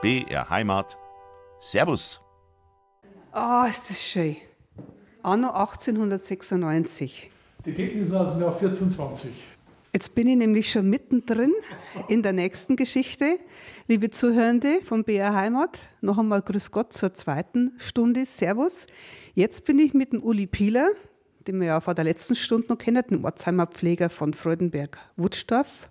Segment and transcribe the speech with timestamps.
[0.00, 0.96] BR Heimat.
[1.60, 2.20] Servus.
[3.32, 4.36] Ah, oh, ist das schön.
[5.24, 7.32] Anno 1896.
[7.66, 9.32] Die Decken sind aus dem Jahr 1420.
[9.92, 11.52] Jetzt bin ich nämlich schon mittendrin
[12.06, 13.40] in der nächsten Geschichte.
[13.88, 18.24] Liebe Zuhörende von BR Heimat, noch einmal Grüß Gott zur zweiten Stunde.
[18.24, 18.86] Servus.
[19.34, 20.90] Jetzt bin ich mit dem Uli Pieler,
[21.48, 25.90] den wir ja vor der letzten Stunde noch kennen, dem Ortsheimer Pfleger von Freudenberg-Wutstorf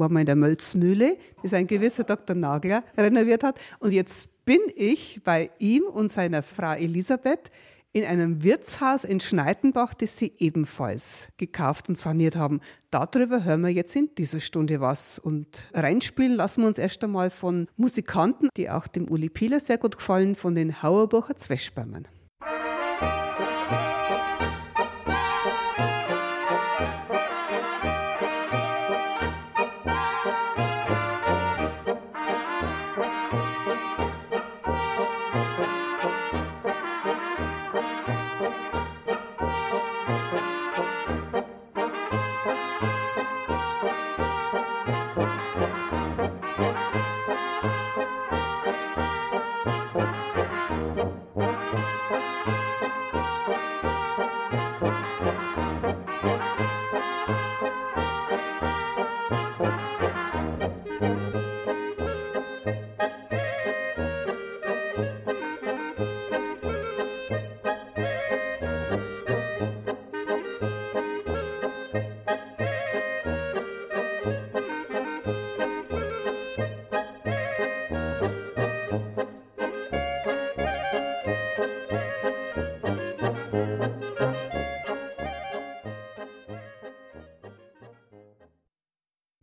[0.00, 2.34] war mal in der Mölzmühle, das ein gewisser Dr.
[2.34, 3.60] Nagler renoviert hat.
[3.78, 7.50] Und jetzt bin ich bei ihm und seiner Frau Elisabeth
[7.92, 12.60] in einem Wirtshaus in Schneidenbach, das sie ebenfalls gekauft und saniert haben.
[12.90, 15.18] Darüber hören wir jetzt in dieser Stunde was.
[15.18, 19.78] Und reinspielen lassen wir uns erst einmal von Musikanten, die auch dem Uli Pieler sehr
[19.78, 22.06] gut gefallen, von den Hauerbacher Zwetschbäumen.
[45.54, 45.69] Bye.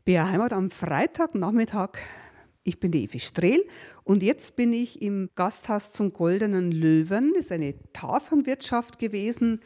[0.08, 1.98] BR Heimat am Freitagnachmittag.
[2.64, 3.62] Ich bin die Evi Strehl
[4.06, 7.34] und jetzt bin ich im Gasthaus zum Goldenen Löwen.
[7.34, 9.60] Das ist eine Tafelwirtschaft gewesen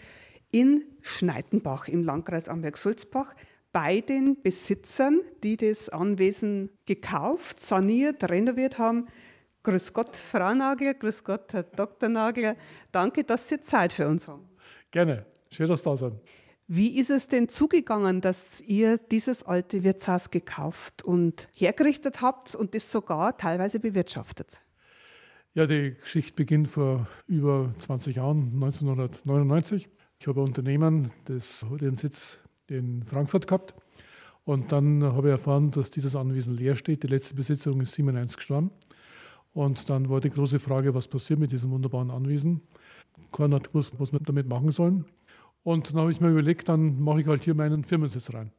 [0.51, 3.35] in Schneidenbach im Landkreis Amberg-Sulzbach
[3.72, 9.09] bei den Besitzern, die das Anwesen gekauft, saniert, renoviert haben.
[9.62, 12.09] Grüß Gott, Frau Nagler, grüß Gott, Herr Dr.
[12.09, 12.56] Nagler.
[12.91, 14.50] Danke, dass Sie Zeit für uns haben.
[14.90, 16.16] Gerne, schön, dass Sie da sind.
[16.74, 22.74] Wie ist es denn zugegangen, dass ihr dieses alte Wirtshaus gekauft und hergerichtet habt und
[22.74, 24.62] das sogar teilweise bewirtschaftet?
[25.54, 29.90] Ja, die Geschichte beginnt vor über 20 Jahren, 1999.
[30.18, 33.76] Ich habe ein Unternehmen, das den Sitz in Frankfurt gehabt.
[34.46, 37.04] Und dann habe ich erfahren, dass dieses Anwesen leer steht.
[37.04, 38.72] Die letzte Besitzerin ist 97 gestorben.
[39.52, 42.62] Und dann war die große Frage, was passiert mit diesem wunderbaren Anwesen.
[43.34, 45.04] Keiner hat gewusst, was wir damit machen sollen.
[45.64, 48.52] Und dann habe ich mir überlegt, dann mache ich halt hier meinen Firmensitz rein.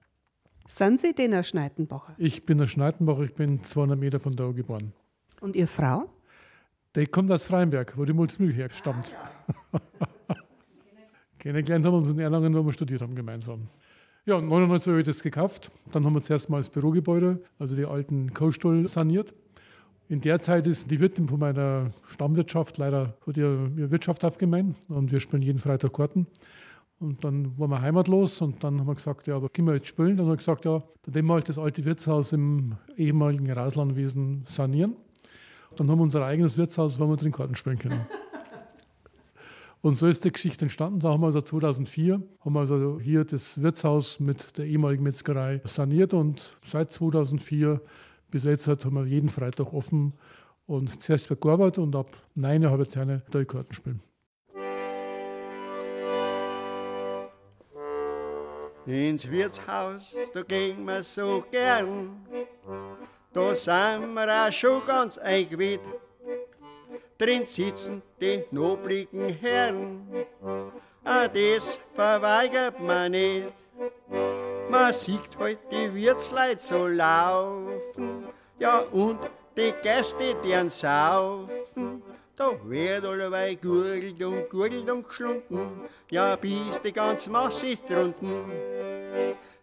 [0.68, 2.14] Sind Sie denn ein Schneidenbacher?
[2.18, 4.92] Ich bin ein Schneidenbacher, ich bin 200 Meter von da geboren.
[5.40, 6.08] Und Ihre Frau?
[6.94, 9.14] Die kommt aus Freienberg, wo die Mulzmühl herstammt.
[11.38, 13.68] Kennengelernt haben wir uns in Erlangen, wo wir studiert haben gemeinsam.
[14.24, 15.72] Ja, 1999 habe ich das gekauft.
[15.90, 19.34] Dann haben wir zuerst mal das Bürogebäude, also die alten Kohlstuhl saniert.
[20.08, 24.76] In der Zeit ist die Wirtin von meiner Stammwirtschaft leider hat ihr, ihr Wirtschaft aufgemeint
[24.88, 26.26] und wir spielen jeden Freitag Karten.
[27.02, 29.88] Und dann waren wir heimatlos und dann haben wir gesagt, ja, aber können wir jetzt
[29.88, 30.16] spielen?
[30.16, 34.44] Dann haben wir gesagt, ja, dann werden wir halt das alte Wirtshaus im ehemaligen Rauslandwesen
[34.44, 34.94] sanieren.
[35.74, 38.06] Dann haben wir unser eigenes Wirtshaus, wo wir drin Karten spielen können.
[39.80, 41.00] Und so ist die Geschichte entstanden.
[41.00, 45.60] Da haben wir also 2004 haben wir also hier das Wirtshaus mit der ehemaligen Metzgerei
[45.64, 47.80] saniert und seit 2004
[48.30, 50.12] bis jetzt haben wir jeden Freitag offen
[50.66, 54.11] und zuerst für gearbeitet und ab 9 habe ich jetzt eine Karten spielen.
[58.86, 62.26] Ins Wirtshaus, da gehen wir so gern.
[63.32, 65.80] Da sind wir auch schon ganz eingeweht.
[67.16, 70.08] Drin sitzen die nobligen Herren.
[71.04, 73.52] Ah, das verweigert man nicht.
[74.68, 78.26] Man sieht halt die Wirtsleit so laufen.
[78.58, 79.20] Ja, und
[79.56, 82.02] die Gäste, deren saufen.
[82.34, 88.50] Da wird allerweil gurgelt und gurgelt und geschlunden, ja bis die ganze Masse ist drunten.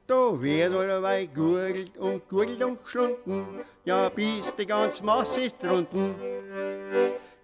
[0.09, 3.45] Da wird allerweil gurgelt und gurgelt und geschlunden,
[3.85, 6.15] ja bis die ganze Masse ist drunten.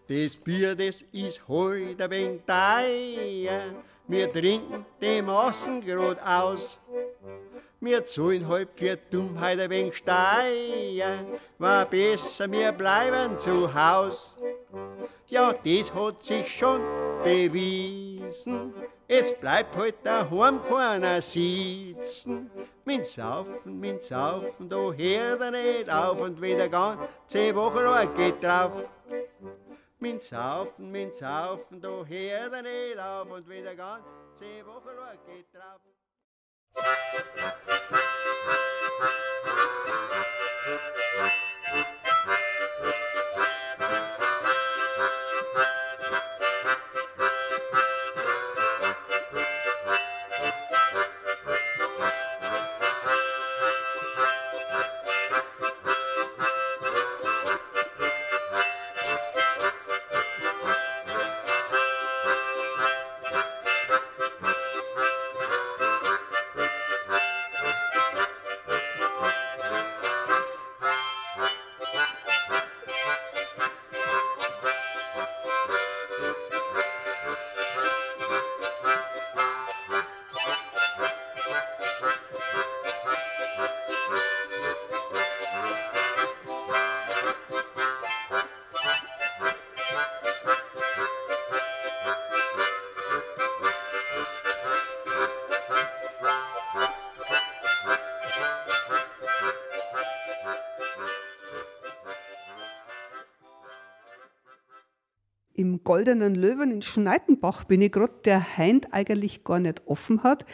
[0.07, 3.62] Das Bier, das ist heute ein wenig teuer,
[4.07, 6.79] wir trinken die Massen grad aus.
[7.79, 11.23] Wir zahlen halb für Dummheit ein wenig Steier,
[11.59, 14.39] war besser, wir bleiben zu Haus.
[15.27, 16.81] Ja, das hat sich schon
[17.23, 18.73] bewiesen.
[19.07, 22.49] Es bleibt halt daheim keiner sitzen.
[22.85, 28.43] Mit Saufen, mit Saufen, da hört er nicht auf und wieder ganze Woche lang geht
[28.43, 28.71] drauf.
[29.99, 35.53] Mit Saufen, mit Saufen, da hört er nicht auf und wieder ganze Woche lang geht
[35.53, 35.81] drauf.
[106.05, 110.45] Goldenen Löwen in Schneidenbach bin ich gerade, der Heint eigentlich gar nicht offen hat.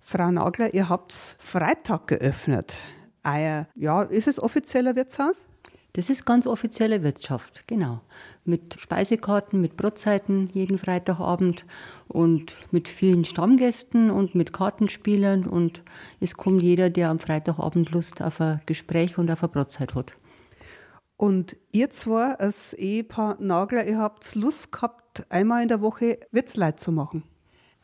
[0.00, 2.78] Frau Nagler, ihr habt Freitag geöffnet.
[3.22, 5.46] Eier, ja, ist es offizieller Wirtshaus?
[5.92, 8.00] Das ist ganz offizielle Wirtschaft, genau.
[8.46, 11.66] Mit Speisekarten, mit Brotzeiten jeden Freitagabend
[12.08, 15.46] und mit vielen Stammgästen und mit Kartenspielern.
[15.46, 15.82] Und
[16.20, 20.14] es kommt jeder, der am Freitagabend Lust auf ein Gespräch und auf eine Brotzeit hat.
[21.16, 26.78] Und ihr zwar als Ehepaar Nagler, ihr habt Lust gehabt, einmal in der Woche Wirtsleit
[26.78, 27.22] zu machen.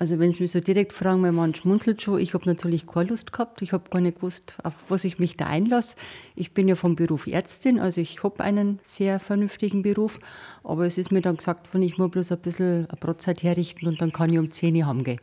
[0.03, 2.19] Also wenn Sie mich so direkt fragen, mein Mann schmunzelt schon.
[2.19, 3.63] Ich habe natürlich keine Lust gehabt.
[3.63, 5.95] Ich habe gar nicht gewusst, auf was ich mich da einlasse.
[6.35, 10.19] Ich bin ja vom Beruf Ärztin, also ich habe einen sehr vernünftigen Beruf.
[10.65, 13.87] Aber es ist mir dann gesagt worden, ich muss bloß ein bisschen eine Brotzeit herrichten
[13.87, 15.21] und dann kann ich um 10 Uhr heimgehen.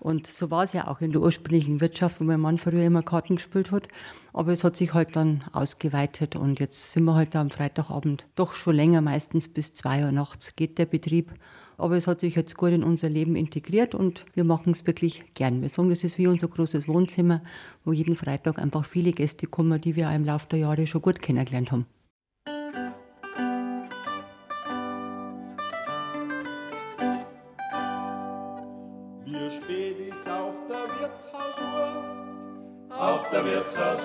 [0.00, 3.02] Und so war es ja auch in der ursprünglichen Wirtschaft, wo mein Mann früher immer
[3.02, 3.88] Karten gespielt hat.
[4.32, 8.26] Aber es hat sich halt dann ausgeweitet und jetzt sind wir halt da am Freitagabend
[8.34, 11.32] doch schon länger, meistens bis 2 Uhr nachts geht der Betrieb.
[11.78, 15.22] Aber es hat sich jetzt gut in unser Leben integriert und wir machen es wirklich
[15.34, 15.60] gern.
[15.60, 17.42] Wir sagen, das ist wie unser großes Wohnzimmer,
[17.84, 21.02] wo jeden Freitag einfach viele Gäste kommen, die wir auch im Laufe der Jahre schon
[21.02, 21.86] gut kennengelernt haben.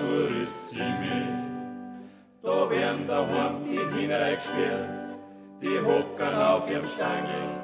[0.02, 2.42] Wirtshausuhr ist sie mit.
[2.42, 5.00] Da werden daheim die Kinder gesperrt,
[5.60, 7.62] die hocken auf ihrem Stangel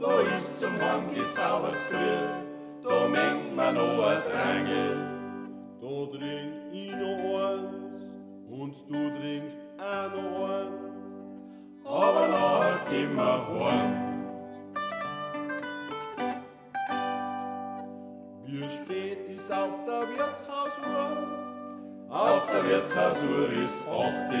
[0.00, 2.26] da ist zum Heim gesaubert früh,
[2.82, 4.96] da mengt man noch ein Drangel.
[5.80, 8.06] Da trink ich noch eins
[8.48, 11.06] und du trinkst auch noch eins,
[11.84, 13.96] aber nachher gehen wir heim.
[18.46, 21.49] Wie spät ist auf der Wirtshausuhr?
[22.10, 24.34] Auf der Wirtshausuhr ist acht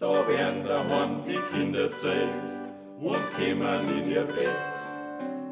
[0.00, 2.56] Da werden daheim die Kinder zählt
[2.98, 4.48] und kämen in ihr Bett.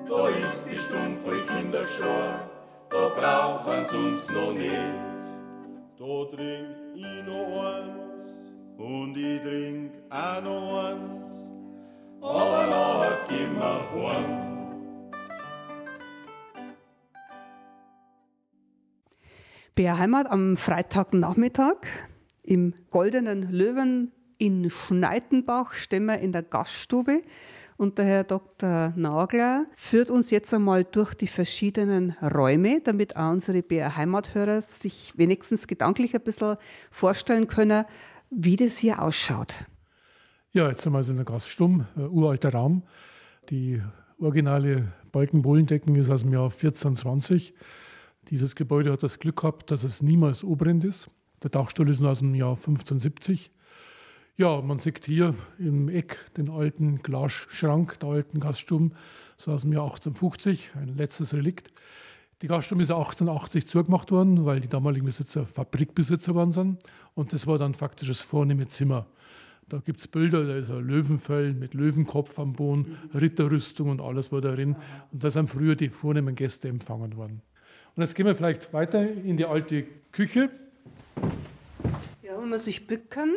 [0.08, 2.48] Da ist die Stunde voll Kinder gestorben,
[2.88, 4.72] da brauchen's uns noch nicht.
[5.98, 8.38] Da trink ich noch eins
[8.78, 11.50] und ich trink auch noch eins,
[12.22, 14.45] aber nachher gehen wir heim.
[19.76, 21.76] Bärheimat am Freitagnachmittag
[22.42, 27.20] im Goldenen Löwen in Schneidenbach stehen wir in der Gaststube
[27.76, 28.94] und der Herr Dr.
[28.96, 35.12] Nagler führt uns jetzt einmal durch die verschiedenen Räume, damit auch unsere BR Heimathörer sich
[35.18, 36.56] wenigstens gedanklich ein bisschen
[36.90, 37.84] vorstellen können,
[38.30, 39.54] wie das hier ausschaut.
[40.52, 42.82] Ja, jetzt sind wir also in der Gaststube, ein uralter Raum.
[43.50, 43.82] Die
[44.18, 47.52] originale Balkenbohlendecken ist aus dem Jahr 1420.
[48.28, 51.08] Dieses Gebäude hat das Glück gehabt, dass es niemals obrennt ist.
[51.44, 53.52] Der Dachstuhl ist nur aus dem Jahr 1570.
[54.36, 58.90] Ja, man sieht hier im Eck den alten Glasschrank der alten Gaststube,
[59.36, 61.70] so aus dem Jahr 1850, ein letztes Relikt.
[62.42, 66.50] Die Gaststube ist 1880 zugemacht worden, weil die damaligen Besitzer Fabrikbesitzer waren.
[66.50, 66.82] Sind.
[67.14, 69.06] Und das war dann faktisch das vornehme Zimmer.
[69.68, 74.32] Da gibt es Bilder, da ist ein Löwenfell mit Löwenkopf am Boden, Ritterrüstung und alles
[74.32, 74.76] war darin.
[75.12, 77.40] Und da sind früher die vornehmen Gäste empfangen worden.
[77.96, 80.50] Und jetzt gehen wir vielleicht weiter in die alte Küche.
[82.22, 83.32] Ja, wenn man sich bücken,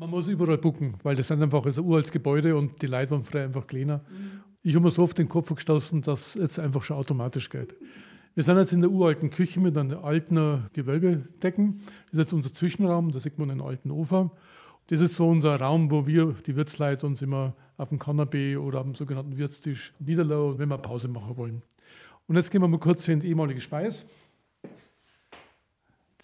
[0.00, 3.24] man muss überall gucken, weil das sind einfach ein uraltes Gebäude und die Leute waren
[3.24, 3.98] früher einfach kleiner.
[3.98, 4.40] Mhm.
[4.62, 7.74] Ich habe mir so oft den Kopf gestoßen, dass es einfach schon automatisch geht.
[8.34, 11.80] Wir sind jetzt in der uralten Küche mit einer alten Gewölbedecken.
[12.06, 14.30] Das ist jetzt unser Zwischenraum, da sieht man einen alten Ofen.
[14.86, 18.78] Das ist so unser Raum, wo wir, die Wirtsleute, uns immer auf dem Kanapee oder
[18.78, 21.62] auf dem sogenannten Wirtstisch niederlassen, wenn wir Pause machen wollen.
[22.28, 24.04] Und jetzt gehen wir mal kurz in die ehemalige Speis.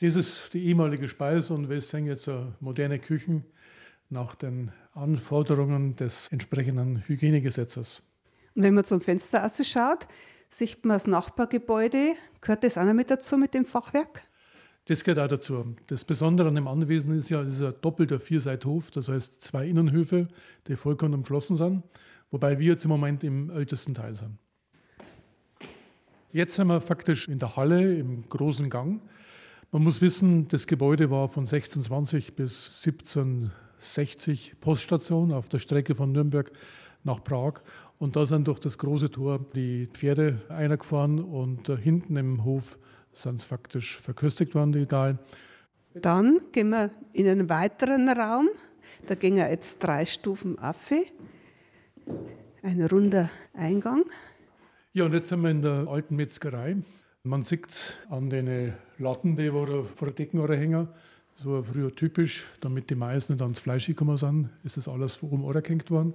[0.00, 2.28] Das ist die ehemalige Speis und wir sehen jetzt
[2.60, 3.44] moderne Küchen
[4.10, 8.02] nach den Anforderungen des entsprechenden Hygienegesetzes.
[8.54, 10.06] Und wenn man zum Fenster schaut,
[10.50, 12.14] sieht man das Nachbargebäude.
[12.42, 14.20] Gehört das auch noch mit dazu mit dem Fachwerk?
[14.84, 15.74] Das gehört auch dazu.
[15.86, 19.66] Das Besondere an dem Anwesen ist ja, es ist ein doppelter Vierseithof, das heißt zwei
[19.66, 20.28] Innenhöfe,
[20.68, 21.82] die vollkommen umschlossen sind,
[22.30, 24.38] wobei wir jetzt im Moment im ältesten Teil sind.
[26.34, 29.00] Jetzt sind wir faktisch in der Halle im großen Gang.
[29.70, 36.10] Man muss wissen, das Gebäude war von 1620 bis 1760 Poststation auf der Strecke von
[36.10, 36.50] Nürnberg
[37.04, 37.60] nach Prag.
[38.00, 42.80] Und da sind durch das große Tor die Pferde eingefahren und äh, hinten im Hof
[43.12, 45.20] sind es faktisch verköstigt worden, die Gallen.
[45.94, 48.48] Dann gehen wir in einen weiteren Raum.
[49.06, 50.90] Da gehen wir jetzt drei Stufen auf.
[52.60, 54.02] Ein runder Eingang.
[54.96, 56.76] Ja, und jetzt sind wir in der alten Metzgerei.
[57.24, 60.86] Man sieht an den Latten, die vor der Decken hängen.
[61.34, 65.16] Das war früher typisch, damit die Mais nicht ans Fleisch gekommen sind, ist das alles
[65.16, 66.14] vor oben gehängt worden.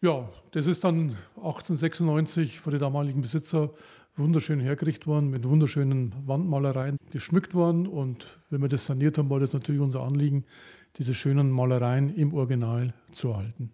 [0.00, 3.70] Ja, das ist dann 1896 von den damaligen Besitzer
[4.16, 7.86] wunderschön hergerichtet worden, mit wunderschönen Wandmalereien geschmückt worden.
[7.86, 10.44] Und wenn wir das saniert haben, war das natürlich unser Anliegen,
[10.96, 13.70] diese schönen Malereien im Original zu erhalten.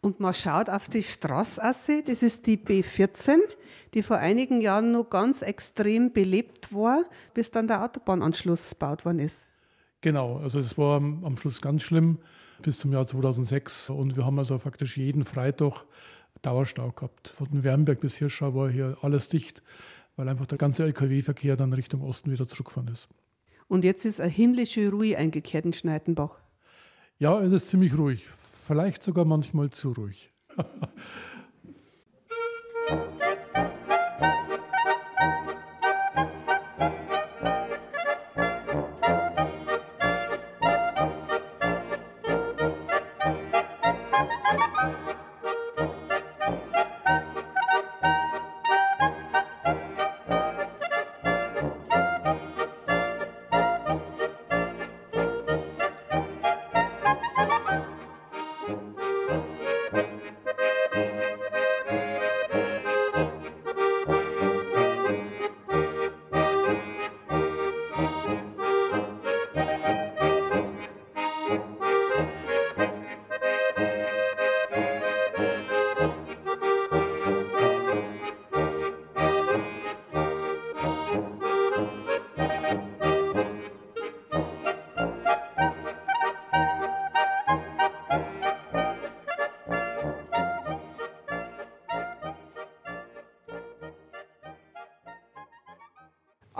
[0.00, 3.38] Und man schaut auf die Straßasse, das ist die B14,
[3.94, 9.20] die vor einigen Jahren noch ganz extrem belebt war, bis dann der Autobahnanschluss gebaut worden
[9.20, 9.46] ist.
[10.00, 12.18] Genau, also es war am Schluss ganz schlimm
[12.62, 15.84] bis zum Jahr 2006 und wir haben also faktisch jeden Freitag
[16.42, 17.28] Dauerstau gehabt.
[17.28, 19.62] Von Wernberg bis Hirschau war hier alles dicht,
[20.16, 23.08] weil einfach der ganze Lkw-Verkehr dann Richtung Osten wieder zurückgefahren ist.
[23.68, 26.38] Und jetzt ist eine himmlische Ruhe eingekehrt in Schneidenbach.
[27.18, 28.26] Ja, es ist ziemlich ruhig.
[28.66, 30.32] Vielleicht sogar manchmal zu ruhig.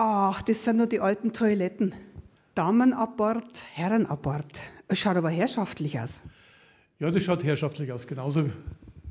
[0.09, 1.93] Ach, das sind nur die alten Toiletten.
[2.55, 4.63] Damenabbord, Herrenabbord.
[4.87, 6.23] Es schaut aber herrschaftlich aus.
[7.01, 8.49] Ja, das schaut herrschaftlich aus, genauso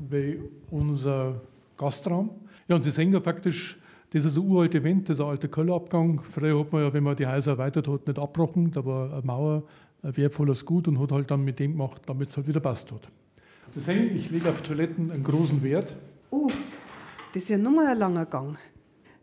[0.10, 0.40] wie
[0.72, 1.42] unser
[1.75, 2.30] Gastraum.
[2.70, 3.78] Ja, und Sie sehen ja faktisch,
[4.12, 6.22] das ist ein uralter Wind, das ist ein alter Kellerabgang.
[6.24, 8.72] Früher hat man ja, wenn man die Häuser erweitert hat, nicht abgebrochen.
[8.72, 9.64] Da war eine Mauer
[10.02, 12.94] ein wertvolles Gut und hat halt dann mit dem gemacht, damit es halt wieder passt
[12.94, 13.10] hat.
[13.74, 15.94] Sie sehen, ich lege auf Toiletten einen großen Wert.
[16.32, 16.48] Oh,
[17.34, 18.58] das ist ja nochmal ein langer Gang.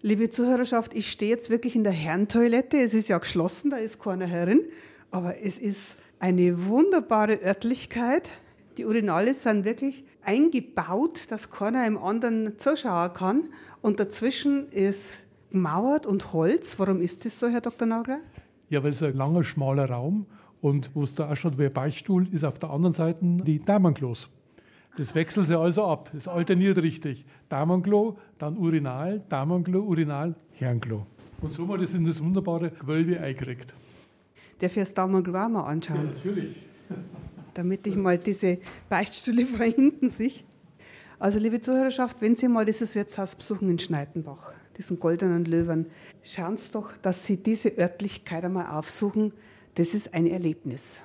[0.04, 2.76] Liebe Zuhörerschaft, ich stehe jetzt wirklich in der Herrentoilette.
[2.76, 4.62] Es ist ja geschlossen, da ist keiner herin.
[5.12, 8.28] Aber es ist eine wunderbare Örtlichkeit.
[8.78, 13.42] Die Urinale sind wirklich eingebaut, dass keiner im anderen zuschauen kann.
[13.80, 16.80] Und dazwischen ist gemauert und Holz.
[16.80, 17.86] Warum ist das so, Herr Dr.
[17.86, 18.18] Nagler?
[18.70, 20.26] Ja, weil es ein langer, schmaler Raum
[20.60, 24.28] und wo es da ausschaut wie ein Beichtstuhl, ist auf der anderen Seite die Damenklos.
[24.96, 26.10] Das wechselt sich also ab.
[26.12, 27.24] Das alterniert richtig.
[27.48, 31.06] Damenklo, dann Urinal, Damenklo, Urinal, Herrenklo.
[31.40, 33.74] Und so haben wir das in das wunderbare Gewölbe eingekriegt.
[34.58, 35.96] Darf ich das Damenklo auch mal anschauen?
[35.96, 36.56] Ja, natürlich.
[37.54, 38.58] Damit ich mal diese
[38.88, 40.32] Beichtstühle von hinten sehe.
[41.18, 45.86] Also, liebe Zuhörerschaft, wenn Sie mal dieses Wirtshaus besuchen in Schneidenbach, diesen goldenen Löwen,
[46.22, 49.32] schauen Sie doch, dass Sie diese Örtlichkeit einmal aufsuchen.
[49.74, 51.00] Das ist ein Erlebnis.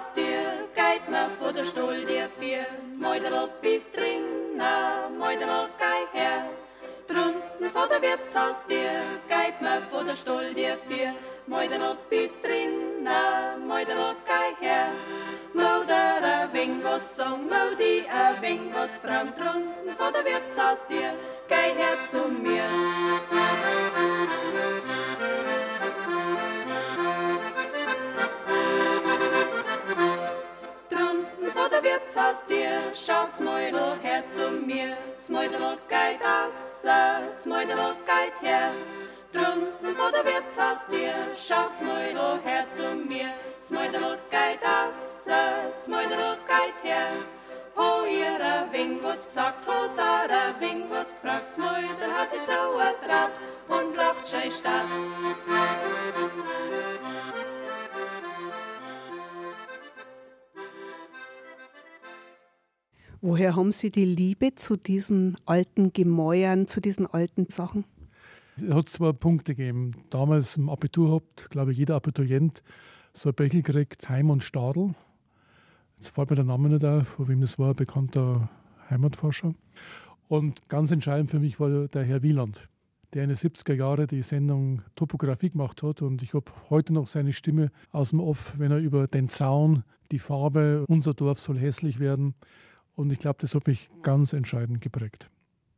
[0.00, 2.66] Wirtshaus dir, geht mir vor der Stuhl dir vier.
[2.96, 4.56] Meuderl bist drin,
[5.18, 6.44] Meuderl gei her.
[7.06, 11.14] Drunten vor der Wirtshaus dir, geht mir vor der Stuhl dir vier.
[11.46, 13.04] Meuderl bist drin,
[13.66, 14.88] Meuderl gei her.
[15.52, 21.12] Moeder a wing was song, Modi a wing was Frau drunten vor der Wirtshaus dir,
[21.48, 23.49] gei her zu mir.
[32.20, 34.94] Wirtshaus dir, schaut's Mäudel her zu mir.
[35.16, 36.84] Smäudel geht aus,
[37.42, 38.72] Smäudel geht her.
[39.32, 43.30] Drunten vor der Wirtshaus dir, schaut's Mäudel her zu mir.
[43.62, 45.24] Smäudel geht aus,
[45.82, 47.08] Smäudel geht her.
[47.76, 52.78] Ho ihr a Wing was gesagt, ho Sarah Wing was gefragt, Smäudel hat sich so
[52.78, 54.84] ertrat und lacht schei statt.
[63.22, 67.84] Woher haben Sie die Liebe zu diesen alten Gemäuern, zu diesen alten Sachen?
[68.56, 69.92] Es hat zwei Punkte gegeben.
[70.08, 72.62] Damals im Abitur hat, glaube ich, jeder Abiturient
[73.12, 74.94] so ein Bechel gekriegt, Heim und Stadel.
[75.98, 78.48] Jetzt fällt mir der Name nicht auf, von wem das war, ein bekannter
[78.88, 79.52] Heimatforscher.
[80.28, 82.70] Und ganz entscheidend für mich war der Herr Wieland,
[83.12, 86.00] der in den 70er Jahren die Sendung Topografie gemacht hat.
[86.00, 89.84] Und ich habe heute noch seine Stimme aus dem Off, wenn er über den Zaun,
[90.10, 92.34] die Farbe, unser Dorf soll hässlich werden,
[93.00, 95.30] und ich glaube, das hat mich ganz entscheidend geprägt.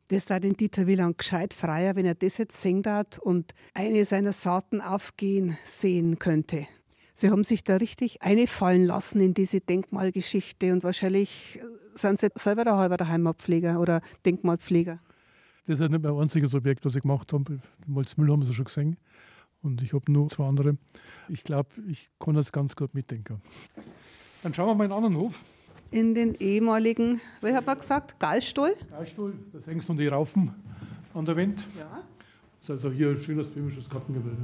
[0.09, 4.03] Das da den Dieter Wieland gescheit freier, wenn er das jetzt singt hat und eine
[4.03, 6.67] seiner Saaten aufgehen sehen könnte.
[7.15, 11.59] Sie haben sich da richtig einfallen lassen in diese Denkmalgeschichte und wahrscheinlich
[11.95, 14.99] sind Sie selber der halber der Heimatpfleger oder Denkmalpfleger.
[15.65, 17.59] Das ist nicht mein einziges Objekt, was ich gemacht habe.
[17.87, 18.97] Malzmüll haben Sie schon gesehen
[19.61, 20.77] und ich habe nur zwei andere.
[21.29, 23.41] Ich glaube, ich kann das ganz gut mitdenken.
[24.41, 25.41] Dann schauen wir mal in einen anderen Hof
[25.93, 28.73] in den ehemaligen, wie hat man gesagt, Gallstuhl?
[28.89, 30.51] Gallstuhl, da hängst du die Raufen
[31.13, 31.65] an der Wand.
[31.77, 32.01] Ja.
[32.59, 34.43] Das ist also hier ein schönes böhmisches Gartengebilde.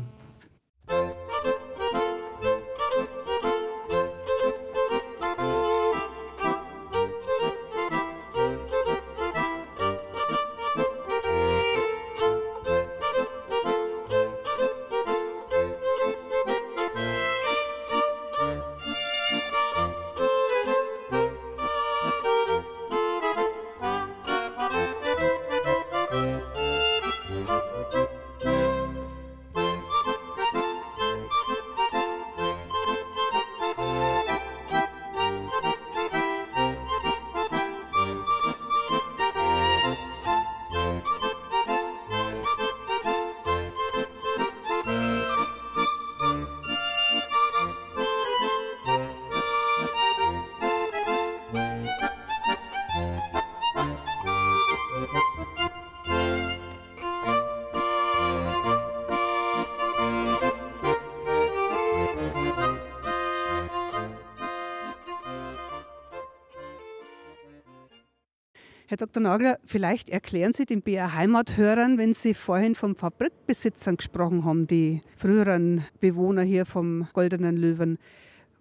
[68.99, 69.23] Dr.
[69.23, 75.01] Nagler, vielleicht erklären Sie den BR Heimathörern, wenn Sie vorhin von Fabrikbesitzern gesprochen haben, die
[75.15, 77.97] früheren Bewohner hier vom Goldenen Löwen.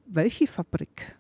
[0.07, 1.18] Welche Fabrik?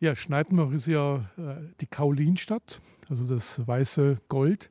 [0.00, 4.70] Ja, Schneidenbach ist ja äh, die Kaulinstadt, also das weiße Gold.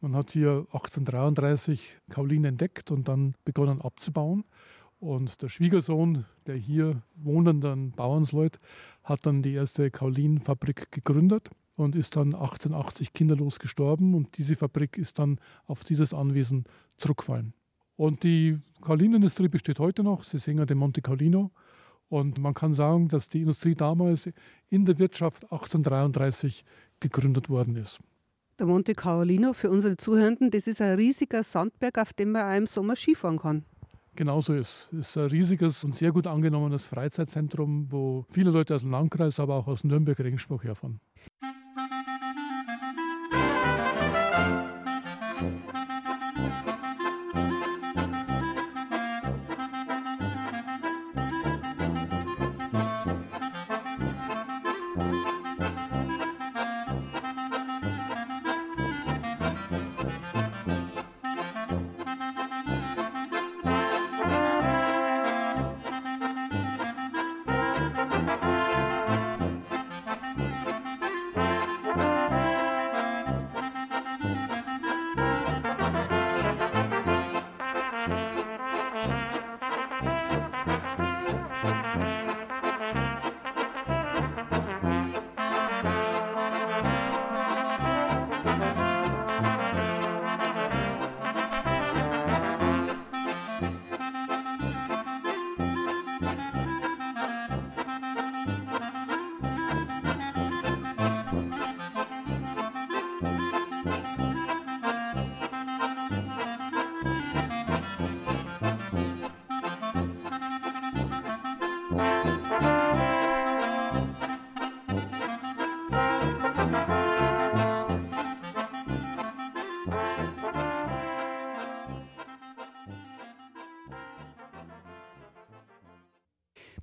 [0.00, 4.42] Man hat hier 1833 Kaolin entdeckt und dann begonnen abzubauen.
[4.98, 8.58] Und der Schwiegersohn der hier wohnenden Bauernsleut
[9.04, 14.98] hat dann die erste Kaulinfabrik gegründet und ist dann 1880 kinderlos gestorben und diese Fabrik
[14.98, 16.64] ist dann auf dieses Anwesen
[16.96, 17.54] zurückgefallen.
[17.96, 21.52] Und die Kaulinindustrie besteht heute noch, Sie ja den Monte Caulino
[22.08, 24.28] und man kann sagen, dass die Industrie damals
[24.70, 26.64] in der Wirtschaft 1833
[26.98, 28.00] gegründet worden ist.
[28.58, 32.66] Der Monte Caolino für unsere Zuhörenden, das ist ein riesiger Sandberg, auf dem man im
[32.66, 33.64] Sommer Skifahren kann.
[34.16, 34.92] Genauso ist.
[34.92, 39.38] Es ist ein riesiges und sehr gut angenommenes Freizeitzentrum, wo viele Leute aus dem Landkreis,
[39.38, 40.98] aber auch aus Nürnberg Regensburg herfahren.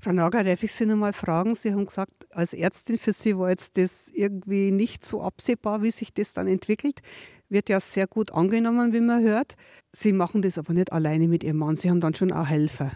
[0.05, 1.55] Frau Nagler, darf ich Sie noch mal fragen?
[1.55, 5.89] Sie haben gesagt, als Ärztin für Sie war jetzt das irgendwie nicht so absehbar, wie
[5.89, 6.99] sich das dann entwickelt.
[7.49, 9.55] Wird ja sehr gut angenommen, wie man hört.
[9.93, 11.75] Sie machen das aber nicht alleine mit Ihrem Mann.
[11.75, 12.91] Sie haben dann schon auch Helfer.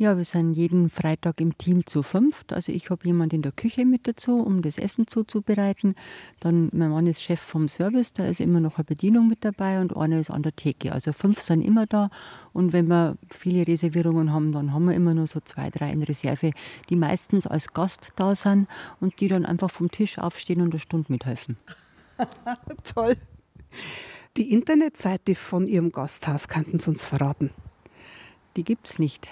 [0.00, 2.54] Ja, wir sind jeden Freitag im Team zu fünft.
[2.54, 5.94] Also ich habe jemanden in der Küche mit dazu, um das Essen zuzubereiten.
[6.40, 9.78] Dann mein Mann ist Chef vom Service, da ist immer noch eine Bedienung mit dabei
[9.78, 10.92] und einer ist an der Theke.
[10.92, 12.08] Also fünf sind immer da.
[12.54, 16.02] Und wenn wir viele Reservierungen haben, dann haben wir immer nur so zwei, drei in
[16.02, 16.52] Reserve,
[16.88, 18.68] die meistens als Gast da sind
[19.00, 21.58] und die dann einfach vom Tisch aufstehen und eine Stunde mithelfen.
[22.94, 23.16] Toll.
[24.38, 27.50] Die Internetseite von Ihrem Gasthaus könnten Sie uns verraten.
[28.56, 29.28] Die gibt es nicht.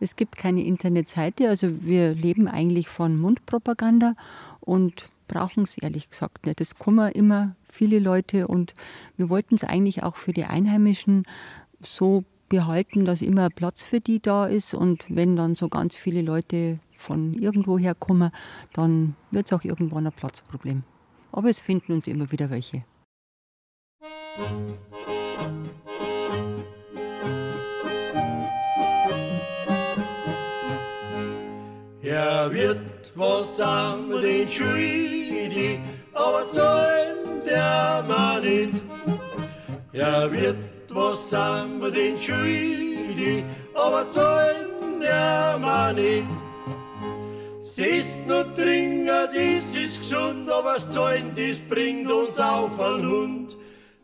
[0.00, 4.14] Es gibt keine Internetseite, also wir leben eigentlich von Mundpropaganda
[4.60, 6.60] und brauchen es ehrlich gesagt nicht.
[6.60, 8.74] Es kommen immer viele Leute und
[9.16, 11.24] wir wollten es eigentlich auch für die Einheimischen
[11.80, 16.22] so behalten, dass immer Platz für die da ist und wenn dann so ganz viele
[16.22, 18.30] Leute von irgendwo her kommen,
[18.72, 20.82] dann wird es auch irgendwann ein Platzproblem.
[21.32, 22.84] Aber es finden uns immer wieder welche.
[32.04, 35.78] Er wird was wir den schuldig,
[36.12, 38.82] aber zahlen der man nicht.
[39.94, 40.56] Er wird
[40.90, 43.42] was wir den schuldig,
[43.74, 46.26] aber zahlen der man nicht.
[47.62, 53.56] Sießt nur trinken, das ist gesund, aber das Zahlen, das bringt uns auf einen Hund.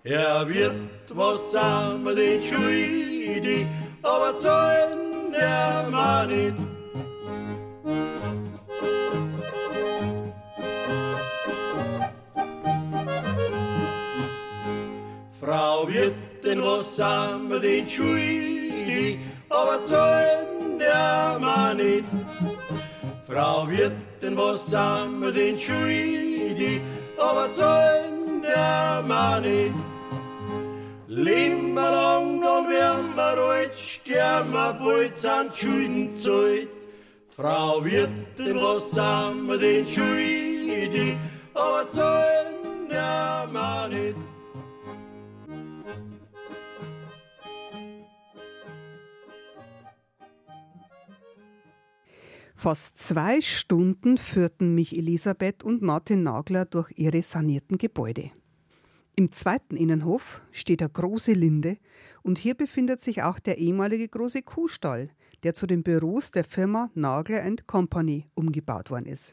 [0.05, 0.75] Er wird
[1.11, 3.67] was wir den schuldig,
[4.03, 6.70] aber zahlen der man nicht.
[16.59, 22.07] Was sagen wir den schuldig, aber zahlen der Mann nicht.
[23.25, 26.81] Frau Wirtin, was sagen wir den schuldig,
[27.17, 29.75] aber zahlen der Mann nicht.
[31.07, 36.69] Leben wir lang, dann werden wir alt, sterben wir bald, sind Schulden zahlt.
[37.37, 41.15] Frau Wirtin, was sagen wir den schuldig,
[41.55, 44.10] aber zahlen der Mann nicht.
[52.61, 58.33] Fast zwei Stunden führten mich Elisabeth und Martin Nagler durch ihre sanierten Gebäude.
[59.16, 61.79] Im zweiten Innenhof steht eine große Linde
[62.20, 65.09] und hier befindet sich auch der ehemalige große Kuhstall,
[65.42, 69.33] der zu den Büros der Firma Nagler Company umgebaut worden ist.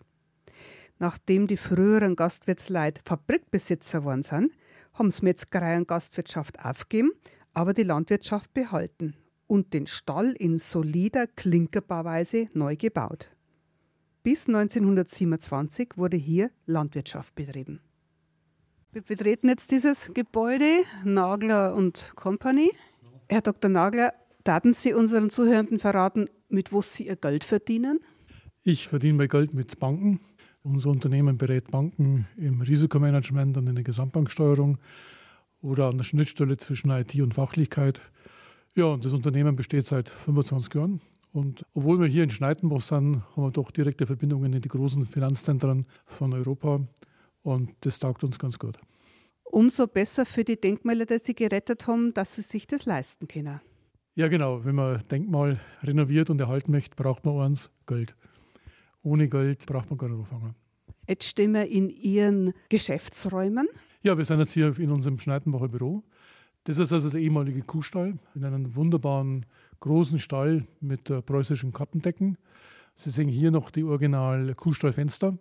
[0.98, 4.54] Nachdem die früheren Gastwirtsleute Fabrikbesitzer worden sind,
[4.94, 7.12] haben sie Metzgerei und Gastwirtschaft aufgegeben,
[7.54, 13.32] aber die Landwirtschaft behalten und den Stall in solider Klinkerbauweise neu gebaut.
[14.24, 17.80] Bis 1927 wurde hier Landwirtschaft betrieben.
[18.92, 22.72] Wir betreten jetzt dieses Gebäude, Nagler und Company.
[23.30, 23.70] Herr Dr.
[23.70, 28.00] Nagler, daten Sie unseren Zuhörenden verraten, mit was Sie Ihr Geld verdienen?
[28.64, 30.20] Ich verdiene mein Geld mit Banken.
[30.64, 34.78] Unser Unternehmen berät Banken im Risikomanagement und in der Gesamtbanksteuerung
[35.62, 38.02] oder an der Schnittstelle zwischen IT und Fachlichkeit.
[38.78, 41.02] Ja, und das Unternehmen besteht seit 25 Jahren.
[41.34, 45.04] Und obwohl wir hier in Schneidenbach sind, haben wir doch direkte Verbindungen in die großen
[45.04, 46.82] Finanzzentren von Europa.
[47.42, 48.78] Und das taugt uns ganz gut.
[49.46, 53.62] Umso besser für die Denkmäler, die Sie gerettet haben, dass Sie sich das leisten können.
[54.14, 54.64] Ja, genau.
[54.64, 58.16] Wenn man Denkmal renoviert und erhalten möchte, braucht man eins Geld.
[59.02, 60.54] Ohne Geld braucht man gar nicht anfangen.
[61.08, 63.68] Jetzt stehen wir in Ihren Geschäftsräumen.
[64.04, 66.04] Ja, wir sind jetzt hier in unserem Schneidenbacher Büro.
[66.68, 69.46] Das ist also der ehemalige Kuhstall in einem wunderbaren
[69.80, 72.38] großen Stall mit äh, preußischen Kappendecken.
[72.94, 75.38] Sie sehen hier noch die original Kuhstallfenster.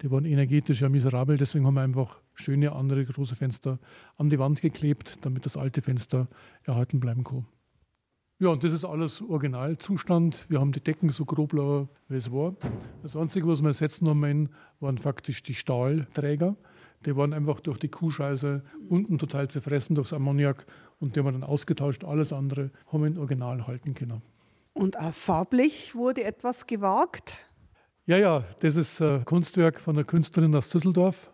[0.00, 3.80] Die waren energetisch ja miserabel, deswegen haben wir einfach schöne andere große Fenster
[4.16, 6.28] an die Wand geklebt, damit das alte Fenster
[6.62, 7.46] erhalten bleiben kann.
[8.38, 10.46] Ja, und das ist alles Originalzustand.
[10.48, 12.54] Wir haben die Decken so groblau, wie es war.
[13.02, 16.56] Das Einzige, was wir ersetzen haben, waren faktisch die Stahlträger.
[17.06, 20.66] Die waren einfach durch die Kuhscheiße unten total zerfressen durchs Ammoniak
[21.00, 22.04] und die haben wir dann ausgetauscht.
[22.04, 24.22] Alles andere haben wir in Original halten können.
[24.72, 27.38] Und auch farblich wurde etwas gewagt.
[28.06, 31.30] Ja, ja, das ist ein Kunstwerk von einer Künstlerin aus Düsseldorf.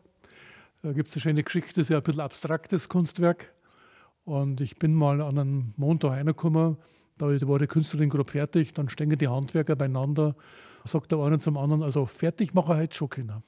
[0.82, 3.52] Da gibt es eine schöne Geschichte, das ist ja ein bisschen abstraktes Kunstwerk.
[4.24, 6.76] Und ich bin mal an einem Montag reingekommen,
[7.18, 10.36] Da war die Künstlerin gerade fertig, dann stehen die Handwerker beieinander,
[10.84, 13.42] sagt der eine zum anderen, also fertig machen wir heute schon können.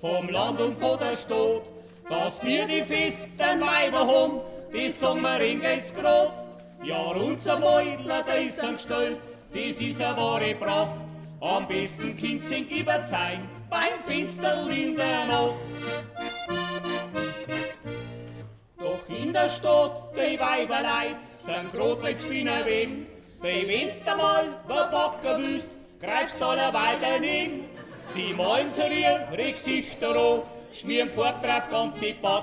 [0.00, 1.62] Vom Land und von der Stadt,
[2.08, 4.40] dass wir die festen Weiber haben,
[4.72, 6.46] die wir in grad.
[6.82, 9.18] Ja, unser Mäuler, der ist angestellt,
[9.52, 11.10] das ist eine wahre Pracht.
[11.40, 15.54] Am besten Kind sind überzeugen, beim Fenster in der Nacht.
[18.78, 23.06] Doch in der Stadt, die Weiberleid, sind grad mit Spinnenweben,
[23.42, 27.64] die wenn's mal was backen willst, greifst alle weiter hin.
[28.14, 30.42] Sie malen zu dir ihre an,
[30.72, 32.42] schmieren Farbe drauf ganze Back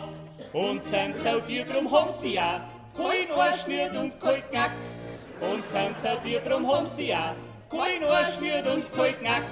[0.53, 2.62] und sind so dir drum haben sie auch
[2.95, 4.71] kein Arschniert und kein Knack.
[5.41, 7.36] Und sind so dir drum haben sie auch
[7.69, 9.43] kein Arschniert und kein Knack.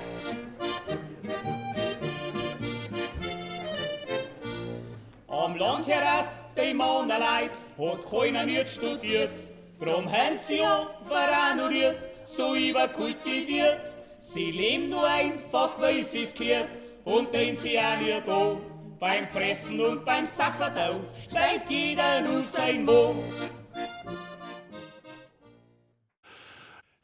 [5.27, 9.33] Am Land heraus, die Manneleit, hat keiner nicht studiert.
[9.81, 13.95] Drum haben sie auch veranuriert, so überkultiviert.
[14.35, 16.67] Sie leben nur einfach, weil sie es gehört
[17.05, 18.57] und den sie auch nicht da.
[18.99, 23.23] Beim Fressen und beim Safferdau steigt jeder nur sein Mo.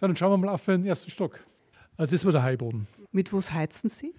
[0.02, 1.40] Dann schauen wir mal auf den ersten Stock.
[1.96, 2.86] Also das war der Heiboden.
[3.14, 4.14] Mit was heizen Sie?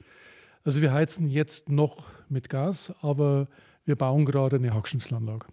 [0.64, 3.46] Also wir heizen jetzt noch mit Gas, aber
[3.84, 5.44] wir bauen gerade eine Hackschnitzlanlage.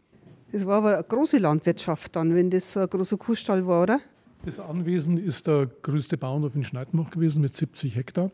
[0.53, 3.99] Das war aber eine große Landwirtschaft dann, wenn das so ein großer Kuhstall war, oder?
[4.45, 8.31] Das Anwesen ist der größte Bauernhof in Schneidmach gewesen mit 70 Hektar.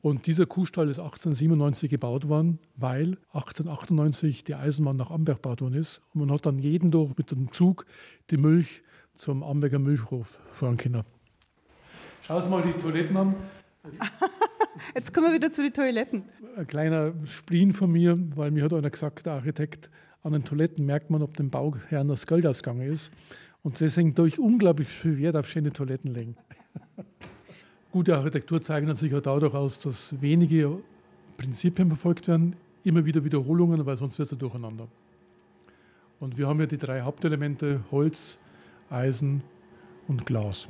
[0.00, 5.74] Und dieser Kuhstall ist 1897 gebaut worden, weil 1898 die Eisenbahn nach Amberg gebaut worden
[5.74, 6.00] ist.
[6.14, 7.84] Und man hat dann jeden Tag mit dem Zug
[8.30, 8.82] die Milch
[9.14, 11.02] zum Amberger Milchhof fahren können.
[12.22, 13.34] Schau uns mal die Toiletten an.
[14.94, 16.24] Jetzt kommen wir wieder zu den Toiletten.
[16.56, 19.90] Ein kleiner Spleen von mir, weil mir hat einer gesagt, der Architekt,
[20.22, 23.12] an den Toiletten merkt man, ob dem Bauherrn das Geld ausgegangen ist.
[23.66, 26.36] Und deswegen tue ich unglaublich viel Wert auf schöne Toiletten legen.
[27.90, 30.78] Gute Architektur zeichnet sich ja dadurch aus, dass wenige
[31.36, 34.86] Prinzipien verfolgt werden, immer wieder Wiederholungen, weil sonst wird es ja durcheinander.
[36.20, 38.38] Und wir haben ja die drei Hauptelemente Holz,
[38.88, 39.42] Eisen
[40.06, 40.68] und Glas.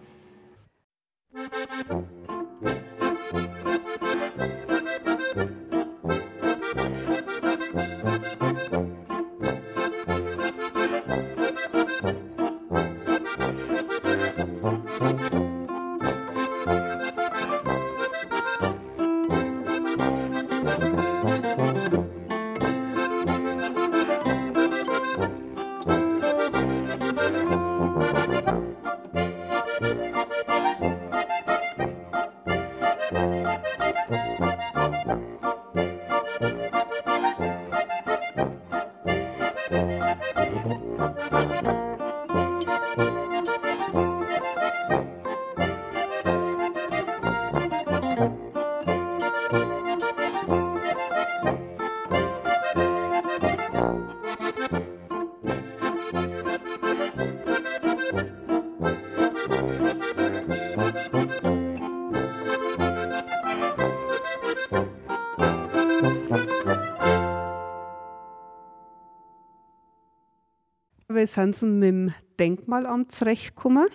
[71.27, 73.87] Sind sie mit dem Denkmalamt zurechtgekommen.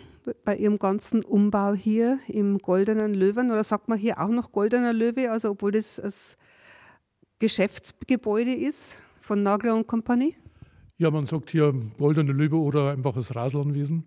[0.46, 3.52] bei Ihrem ganzen Umbau hier im Goldenen Löwen?
[3.52, 6.38] Oder sagt man hier auch noch Goldener Löwe, also obwohl das das
[7.40, 10.36] Geschäftsgebäude ist von Nagler und Kompanie?
[10.98, 14.04] Ja, man sagt hier Goldene Löwe oder einfach das Raslanwesen.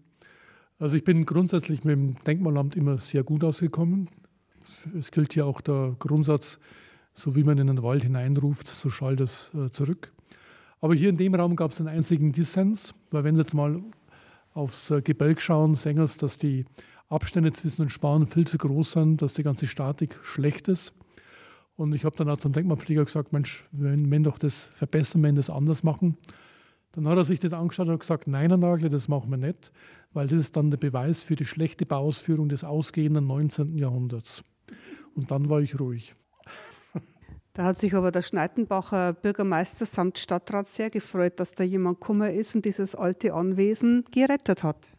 [0.79, 4.09] Also ich bin grundsätzlich mit dem Denkmalamt immer sehr gut ausgekommen.
[4.97, 6.59] Es gilt hier auch der Grundsatz,
[7.13, 10.13] so wie man in den Wald hineinruft, so schallt es äh, zurück.
[10.85, 13.83] Aber hier in dem Raum gab es einen einzigen Dissens, weil wenn Sie jetzt mal
[14.53, 16.67] aufs äh, Gebälk schauen, sehen Sie, dass die
[17.09, 20.93] Abstände zwischen den Sparren viel zu groß sind, dass die ganze Statik schlecht ist.
[21.77, 25.37] Und ich habe dann auch zum Denkmalpfleger gesagt, Mensch, wenn, wenn doch das verbessern, wenn
[25.37, 26.19] das anders machen.
[26.93, 29.73] Dann hat er sich das angeschaut und gesagt, nein, Herr Nagel, das machen wir nicht,
[30.13, 33.79] weil das ist dann der Beweis für die schlechte Bauausführung des ausgehenden 19.
[33.79, 34.45] Jahrhunderts.
[35.15, 36.15] Und dann war ich ruhig.
[37.57, 42.35] Da hat sich aber der Schneidenbacher Bürgermeister samt Stadtrat sehr gefreut, dass da jemand gekommen
[42.35, 44.91] ist und dieses alte Anwesen gerettet hat.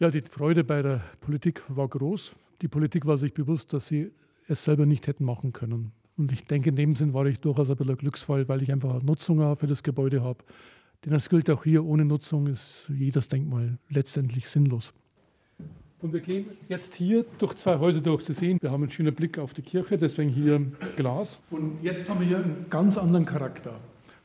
[0.00, 2.34] Ja, die Freude bei der Politik war groß.
[2.60, 4.10] Die Politik war sich bewusst, dass sie
[4.48, 5.92] es selber nicht hätten machen können.
[6.16, 8.72] Und ich denke, in dem Sinn war ich durchaus ein bisschen ein Glücksfall, weil ich
[8.72, 10.44] einfach Nutzung für das Gebäude habe.
[11.04, 14.92] Denn das gilt auch hier, ohne Nutzung ist jedes Denkmal letztendlich sinnlos.
[16.02, 18.24] Und wir gehen jetzt hier durch zwei Häuser durch.
[18.24, 20.60] Sie sehen, wir haben einen schönen Blick auf die Kirche, deswegen hier
[20.96, 21.38] Glas.
[21.50, 23.78] Und jetzt haben wir hier einen ganz anderen Charakter.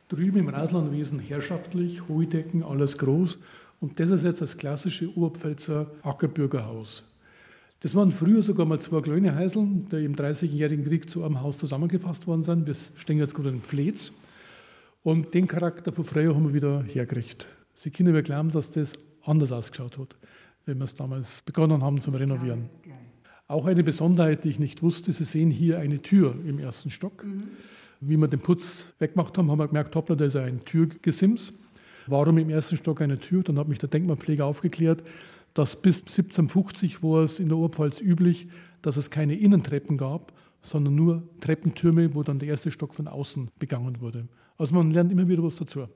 [0.10, 3.38] Drüben im Raslandwesen herrschaftlich, hohe Decken, alles groß.
[3.80, 7.04] Und das ist jetzt das klassische Urpfälzer Ackerbürgerhaus.
[7.82, 11.60] Das waren früher sogar mal zwei kleine Häuseln, die im 30-jährigen Krieg zu einem Haus
[11.60, 12.66] zusammengefasst worden sind.
[12.66, 14.12] Wir stehen jetzt gerade in Flez.
[15.04, 17.46] Und den Charakter von früher haben wir wieder hergekriegt.
[17.76, 20.16] Sie können mir glauben, dass das anders ausgeschaut hat,
[20.68, 22.70] wenn wir es damals begonnen haben zu Renovieren.
[23.48, 27.24] Auch eine Besonderheit, die ich nicht wusste, Sie sehen hier eine Tür im ersten Stock.
[27.24, 27.44] Mhm.
[28.02, 31.54] Wie wir den Putz weggemacht haben, haben wir gemerkt, hoppla, da ist ein Türgesims.
[32.06, 33.44] Warum im ersten Stock eine Tür?
[33.44, 35.04] Dann hat mich der Denkmalpfleger aufgeklärt,
[35.54, 38.48] dass bis 1750 war es in der Oberpfalz üblich,
[38.82, 43.50] dass es keine Innentreppen gab, sondern nur Treppentürme, wo dann der erste Stock von außen
[43.58, 44.28] begangen wurde.
[44.58, 45.88] Also man lernt immer wieder was dazu.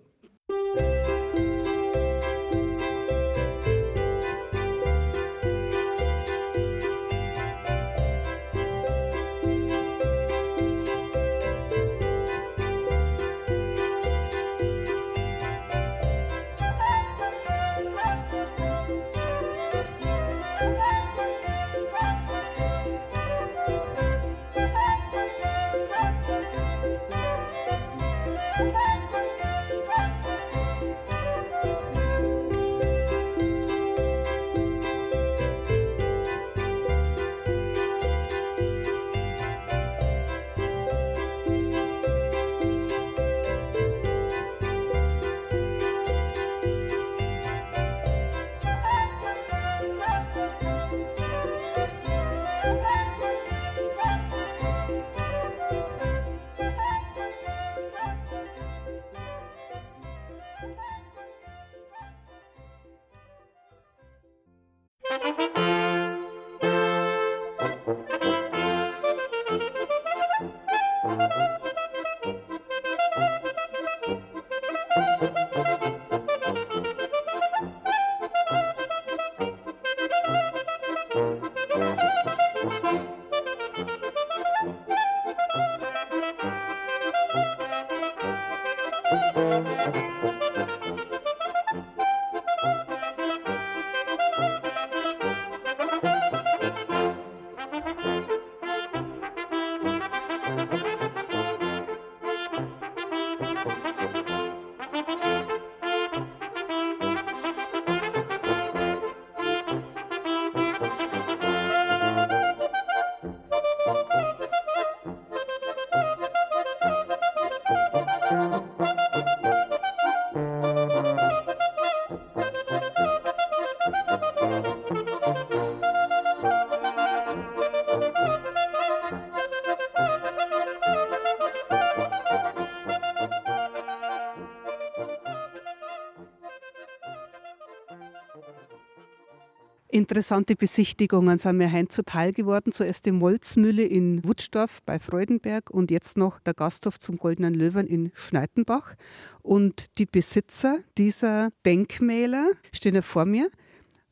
[140.01, 142.71] Interessante Besichtigungen sind mir heim zuteil geworden.
[142.71, 147.85] Zuerst die Molzmühle in Wutschdorf bei Freudenberg und jetzt noch der Gasthof zum Goldenen Löwen
[147.85, 148.95] in Schneidenbach.
[149.43, 153.51] Und die Besitzer dieser Denkmäler stehen ja vor mir,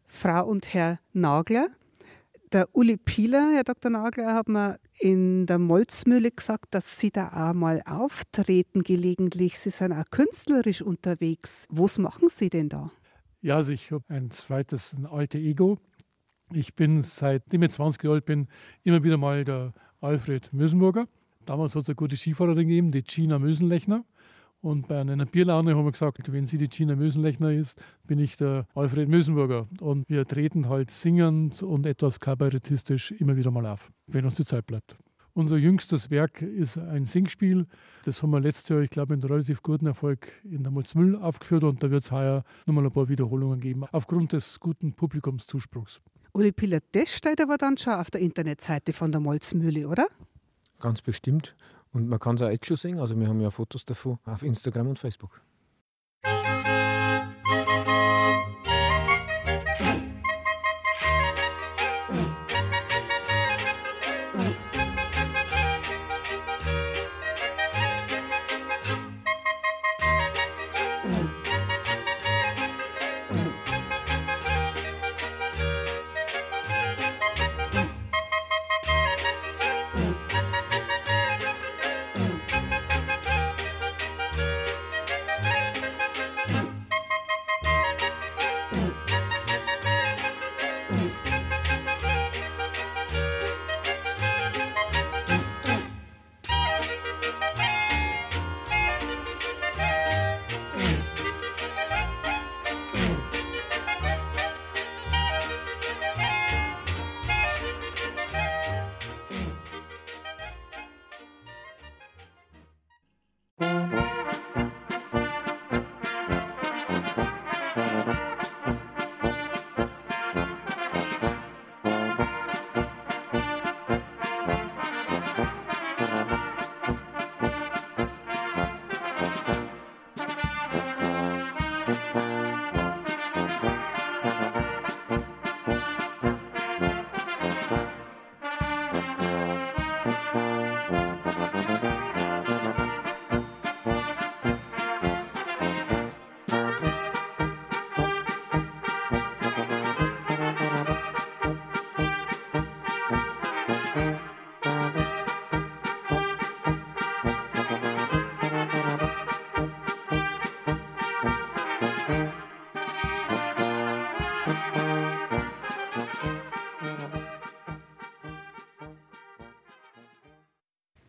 [0.06, 1.66] Frau und Herr Nagler.
[2.52, 3.90] Der Uli Pieler, Herr Dr.
[3.90, 9.58] Nagler, hat mir in der Molzmühle gesagt, dass Sie da auch mal auftreten gelegentlich.
[9.58, 11.66] Sie sind auch künstlerisch unterwegs.
[11.72, 12.92] Was machen Sie denn da?
[13.42, 15.78] Ja, also ich habe ein zweites, ein alter Ego.
[16.52, 18.48] Ich bin, seitdem ich 20 Jahre alt bin,
[18.84, 21.08] immer wieder mal der Alfred Mösenburger.
[21.46, 24.04] Damals hat es eine gute Skifahrerin gegeben, die Gina Mösenlechner.
[24.62, 28.36] Und bei einer Bierlaune haben wir gesagt, wenn sie die Gina Mösenlechner ist, bin ich
[28.36, 29.68] der Alfred Mösenburger.
[29.80, 34.46] Und wir treten halt singend und etwas kabarettistisch immer wieder mal auf, wenn uns die
[34.46, 34.98] Zeit bleibt.
[35.34, 37.68] Unser jüngstes Werk ist ein Singspiel.
[38.04, 41.64] Das haben wir letztes Jahr, ich glaube, mit relativ guten Erfolg in der Molzmüll aufgeführt
[41.64, 46.02] und da wird es heuer nochmal ein paar Wiederholungen geben, aufgrund des guten Publikumszuspruchs.
[46.34, 50.08] Uli Piller, das steht aber dann schon auf der Internetseite von der Molzmühle, oder?
[50.80, 51.56] Ganz bestimmt.
[51.92, 53.00] Und man kann es auch jetzt schon sehen.
[53.00, 55.42] Also wir haben ja Fotos davon auf Instagram und Facebook.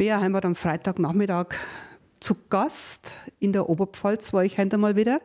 [0.00, 1.48] BR Heimat am Freitagnachmittag
[2.20, 3.12] zu Gast.
[3.38, 5.20] In der Oberpfalz war ich heute mal wieder.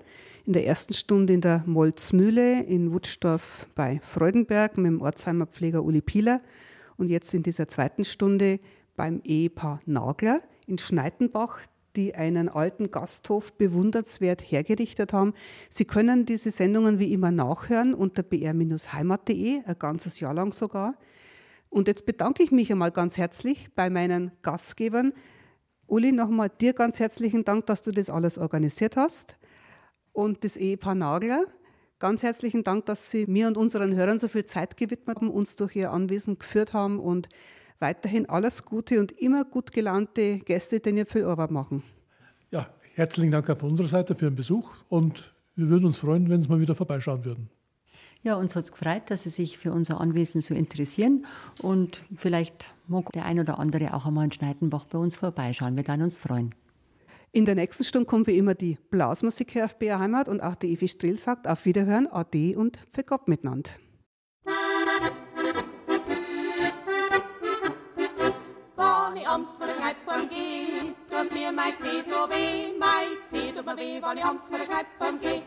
[0.45, 5.81] In der ersten Stunde in der Molzmühle in Wutschdorf bei Freudenberg mit dem Ortsheimer Pfleger
[5.81, 6.41] Uli Pieler.
[6.97, 8.59] Und jetzt in dieser zweiten Stunde
[8.97, 11.59] beim Ehepaar Nagler in Schneitenbach,
[11.95, 15.35] die einen alten Gasthof bewundernswert hergerichtet haben.
[15.69, 20.95] Sie können diese Sendungen wie immer nachhören unter br-heimat.de, ein ganzes Jahr lang sogar.
[21.75, 25.11] Und jetzt bedanke ich mich einmal ganz herzlich bei meinen Gastgebern.
[25.87, 29.35] Uli, nochmal dir ganz herzlichen Dank, dass du das alles organisiert hast.
[30.13, 31.43] Und das Ehepaar Nagler,
[31.99, 35.57] ganz herzlichen Dank, dass Sie mir und unseren Hörern so viel Zeit gewidmet haben, uns
[35.57, 37.27] durch Ihr Anwesen geführt haben und
[37.79, 41.83] weiterhin alles Gute und immer gut gelaunte Gäste, die ihr viel Arbeit machen.
[42.51, 46.41] Ja, herzlichen Dank auf unserer Seite für den Besuch und wir würden uns freuen, wenn
[46.41, 47.49] Sie mal wieder vorbeischauen würden.
[48.25, 51.27] Ja, uns hat es gefreut, dass Sie sich für unser Anwesen so interessieren
[51.61, 55.75] und vielleicht mag der ein oder andere auch einmal in Schneidenbach bei uns vorbeischauen.
[55.75, 56.55] Wir dann uns freuen.
[57.31, 60.55] In der nächsten Stunde kommt wie immer die Blasmusik her auf BR Heimat und auch
[60.55, 63.69] die Evi Strill sagt auf Wiederhören, Ade und für Gott miteinander.
[68.75, 73.51] Wann ich abends vor der Kneipe gehe, tut mir mein Zeh so weh, mein Zeh
[73.51, 75.43] tut mir weh, wann ich abends vor der Kneipe gehe.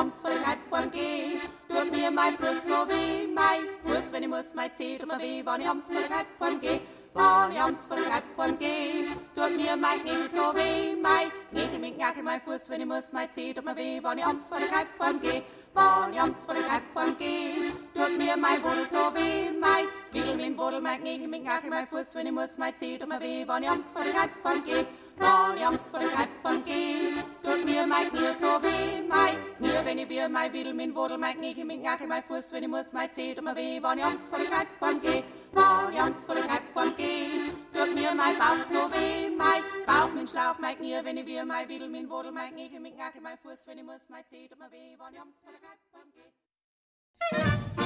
[0.00, 4.28] Abends vor der Kneipe gehe, tut mir mein Fuß so weh, mein Fuß, wenn ich
[4.30, 6.80] muss, mein Zeh tut mir weh, vor der Kneipe gehe.
[7.12, 11.78] Wann ich abends vor der Kneipe gehe, tut mir mein Knächel so weh, mein Knächel
[11.80, 14.48] mit Knackel, mein Fuß, wenn ich muss, mein Zeh tut mir weh, wann ich abends
[14.48, 15.42] vor der Kneipe
[15.74, 15.80] gehe.
[16.10, 20.36] Wann ich abends vor der Kneipe gehe, tut mir mein Wodel so weh, mein Wickel
[20.36, 23.20] mit Wodel, mein Knächel mit Knackel, mein Fuß, wenn ich muss, mein Zeh tut mir
[23.20, 24.86] weh, wann ich abends vor der Kneipe gehe.
[25.16, 29.84] Wann ich abends vor der Kneipe gehe, tut mir mein Knie so weh, mein Knie,
[29.84, 32.68] wenn ich wie mein Wittel, mein Wodel, mein Knächel, mein Knackel, mein Fuß, wenn ich
[32.68, 35.24] muss, mein Zeh tut mir weh, wann ich abends vor der Kneipe gehe.
[35.52, 40.12] Wann ich abends vor der Kneipe gehe, tut mir mein Bauch so weh, mein Bauch,
[40.14, 43.20] mein Schlauch, mein Knie, wenn ich wie mein Wittel, mein Wodel, mein Knächel, mein Knackel,
[43.20, 45.58] mein Fuß, wenn ich muss, mein Zeh tut mir weh, wann ich abends vor der
[45.58, 47.79] Kneipe gehe.